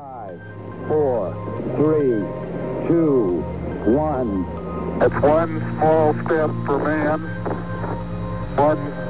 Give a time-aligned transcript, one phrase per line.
[0.00, 0.40] Five,
[0.88, 1.34] four,
[1.76, 2.24] three,
[2.88, 3.42] two,
[3.84, 4.46] one.
[5.02, 7.20] It's one small step for man,
[8.56, 9.09] one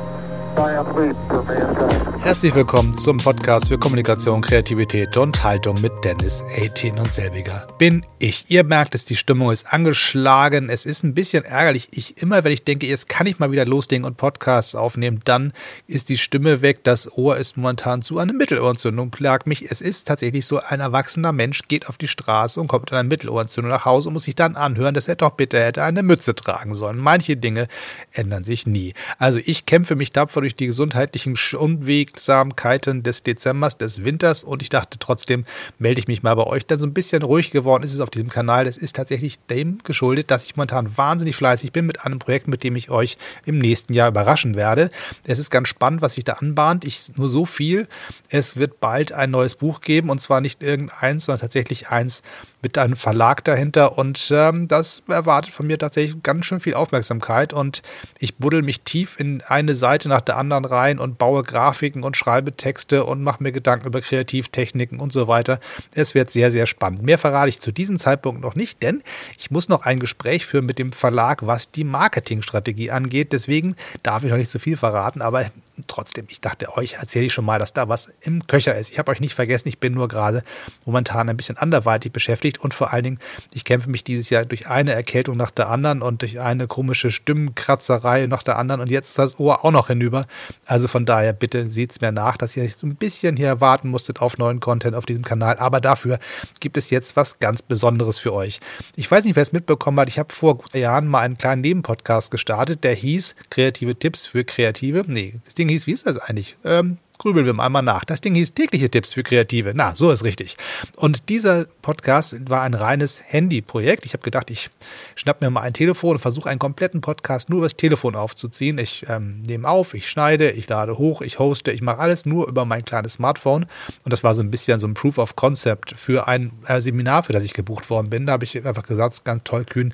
[2.18, 8.04] Herzlich willkommen zum Podcast für Kommunikation, Kreativität und Haltung mit Dennis 18 und selbiger bin
[8.18, 8.44] ich.
[8.48, 10.68] Ihr merkt es, die Stimmung ist angeschlagen.
[10.68, 11.88] Es ist ein bisschen ärgerlich.
[11.92, 15.54] Ich immer, wenn ich denke, jetzt kann ich mal wieder loslegen und Podcasts aufnehmen, dann
[15.86, 16.84] ist die Stimme weg.
[16.84, 19.10] Das Ohr ist momentan zu einer Mittelohrentzündung.
[19.10, 19.70] Plag mich.
[19.70, 23.08] Es ist tatsächlich so, ein erwachsener Mensch geht auf die Straße und kommt mit einer
[23.08, 26.34] Mittelohrentzündung nach Hause und muss sich dann anhören, dass er doch bitte hätte eine Mütze
[26.34, 26.98] tragen sollen.
[26.98, 27.66] Manche Dinge
[28.12, 28.92] ändern sich nie.
[29.16, 34.68] Also ich kämpfe mich tapfer durch die gesundheitlichen Unwegsamkeiten des Dezembers, des Winters und ich
[34.68, 35.44] dachte trotzdem,
[35.78, 36.66] melde ich mich mal bei euch.
[36.66, 38.64] Denn so ein bisschen ruhig geworden ist es auf diesem Kanal.
[38.64, 42.64] Das ist tatsächlich dem geschuldet, dass ich momentan wahnsinnig fleißig bin mit einem Projekt, mit
[42.64, 44.90] dem ich euch im nächsten Jahr überraschen werde.
[45.24, 46.84] Es ist ganz spannend, was sich da anbahnt.
[46.84, 47.86] Ich nur so viel.
[48.28, 52.22] Es wird bald ein neues Buch geben und zwar nicht irgendeins, sondern tatsächlich eins
[52.62, 57.52] mit einem Verlag dahinter und ähm, das erwartet von mir tatsächlich ganz schön viel Aufmerksamkeit
[57.52, 57.82] und
[58.18, 62.16] ich buddel mich tief in eine Seite nach der anderen rein und baue Grafiken und
[62.16, 65.60] schreibe Texte und mache mir Gedanken über Kreativtechniken und so weiter.
[65.94, 67.02] Es wird sehr, sehr spannend.
[67.02, 69.02] Mehr verrate ich zu diesem Zeitpunkt noch nicht, denn
[69.38, 73.32] ich muss noch ein Gespräch führen mit dem Verlag, was die Marketingstrategie angeht.
[73.32, 75.46] Deswegen darf ich noch nicht so viel verraten, aber
[75.90, 78.90] trotzdem, ich dachte, euch erzähle ich schon mal, dass da was im Köcher ist.
[78.90, 80.42] Ich habe euch nicht vergessen, ich bin nur gerade
[80.86, 83.18] momentan ein bisschen anderweitig beschäftigt und vor allen Dingen,
[83.52, 87.10] ich kämpfe mich dieses Jahr durch eine Erkältung nach der anderen und durch eine komische
[87.10, 90.26] Stimmenkratzerei nach der anderen und jetzt ist das Ohr auch noch hinüber.
[90.64, 93.88] Also von daher, bitte seht es mir nach, dass ihr so ein bisschen hier warten
[93.88, 96.18] musstet auf neuen Content auf diesem Kanal, aber dafür
[96.60, 98.60] gibt es jetzt was ganz Besonderes für euch.
[98.96, 102.30] Ich weiß nicht, wer es mitbekommen hat, ich habe vor Jahren mal einen kleinen Nebenpodcast
[102.30, 105.02] gestartet, der hieß Kreative Tipps für Kreative.
[105.06, 106.56] Nee, das Ding hieß, wie ist das eigentlich?
[106.64, 108.04] Ähm, grübeln wir einmal nach.
[108.04, 109.72] Das Ding hieß tägliche Tipps für Kreative.
[109.74, 110.56] Na, so ist richtig.
[110.96, 114.06] Und dieser Podcast war ein reines Handy-Projekt.
[114.06, 114.70] Ich habe gedacht, ich
[115.14, 118.78] schnapp mir mal ein Telefon und versuche einen kompletten Podcast nur über das Telefon aufzuziehen.
[118.78, 122.48] Ich ähm, nehme auf, ich schneide, ich lade hoch, ich hoste, ich mache alles nur
[122.48, 123.66] über mein kleines Smartphone.
[124.04, 127.24] Und das war so ein bisschen so ein Proof of Concept für ein äh, Seminar,
[127.24, 128.24] für das ich gebucht worden bin.
[128.24, 129.92] Da habe ich einfach gesagt, ganz toll kühn,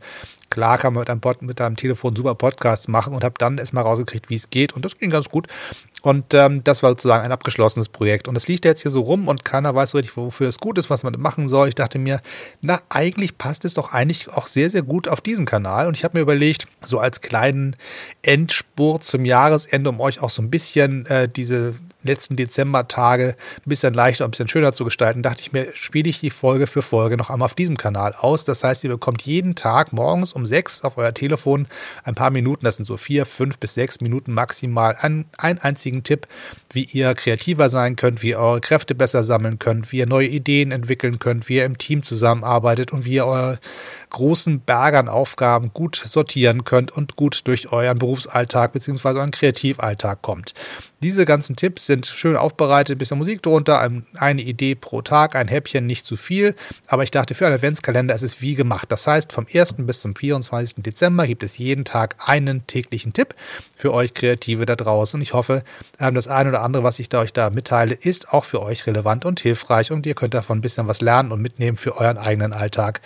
[0.50, 3.58] Klar kann man mit einem, Pod, mit einem Telefon super Podcasts machen und habe dann
[3.58, 4.74] erstmal rausgekriegt, wie es geht.
[4.74, 5.48] Und das ging ganz gut.
[6.02, 8.28] Und ähm, das war sozusagen ein abgeschlossenes Projekt.
[8.28, 10.78] Und das liegt jetzt hier so rum und keiner weiß so richtig, wofür es gut
[10.78, 11.68] ist, was man machen soll.
[11.68, 12.20] Ich dachte mir,
[12.60, 15.88] na, eigentlich passt es doch eigentlich auch sehr, sehr gut auf diesen Kanal.
[15.88, 17.76] Und ich habe mir überlegt, so als kleinen
[18.22, 21.74] Endspurt zum Jahresende, um euch auch so ein bisschen äh, diese
[22.06, 26.08] letzten Dezembertage ein bisschen leichter und ein bisschen schöner zu gestalten, dachte ich mir, spiele
[26.08, 28.44] ich die Folge für Folge noch einmal auf diesem Kanal aus.
[28.44, 31.68] Das heißt, ihr bekommt jeden Tag morgens um sechs auf euer Telefon
[32.04, 36.02] ein paar Minuten, das sind so vier, fünf bis sechs Minuten maximal, einen, einen einzigen
[36.02, 36.26] Tipp,
[36.70, 40.28] wie ihr kreativer sein könnt, wie ihr eure Kräfte besser sammeln könnt, wie ihr neue
[40.28, 43.58] Ideen entwickeln könnt, wie ihr im Team zusammenarbeitet und wie ihr eure
[44.10, 49.08] großen Berge Aufgaben gut sortieren könnt und gut durch euren Berufsalltag bzw.
[49.08, 50.54] euren Kreativalltag kommt.
[51.02, 55.46] Diese ganzen Tipps sind schön aufbereitet, ein bisschen Musik drunter, eine Idee pro Tag, ein
[55.46, 56.54] Häppchen, nicht zu viel.
[56.86, 58.90] Aber ich dachte, für einen Adventskalender ist es wie gemacht.
[58.90, 59.74] Das heißt, vom 1.
[59.80, 60.82] bis zum 24.
[60.82, 63.34] Dezember gibt es jeden Tag einen täglichen Tipp
[63.76, 65.18] für euch Kreative da draußen.
[65.18, 65.64] Und ich hoffe,
[66.00, 68.86] ähm, das eine oder andere, was ich da euch da mitteile, ist auch für euch
[68.86, 72.16] relevant und hilfreich und ihr könnt davon ein bisschen was lernen und mitnehmen für euren
[72.16, 73.02] eigenen Alltag.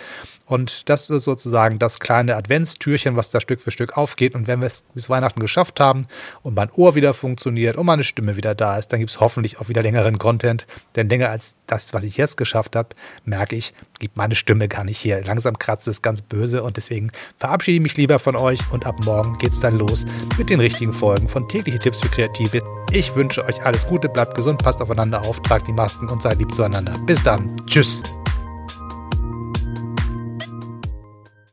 [0.51, 4.35] Und das ist sozusagen das kleine Adventstürchen, was da Stück für Stück aufgeht.
[4.35, 6.07] Und wenn wir es bis Weihnachten geschafft haben
[6.43, 9.61] und mein Ohr wieder funktioniert und meine Stimme wieder da ist, dann gibt es hoffentlich
[9.61, 10.67] auch wieder längeren Content.
[10.97, 12.89] Denn länger als das, was ich jetzt geschafft habe,
[13.23, 15.23] merke ich, gibt meine Stimme gar nicht hier.
[15.23, 18.97] Langsam kratzt es ganz böse und deswegen verabschiede ich mich lieber von euch und ab
[19.05, 20.05] morgen geht es dann los
[20.37, 22.59] mit den richtigen Folgen von tägliche Tipps für Kreative.
[22.91, 26.39] Ich wünsche euch alles Gute, bleibt gesund, passt aufeinander auf, tragt die Masken und seid
[26.39, 26.99] lieb zueinander.
[27.05, 27.55] Bis dann.
[27.67, 28.03] Tschüss.